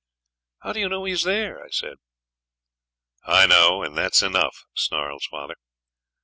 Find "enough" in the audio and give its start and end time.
4.23-4.65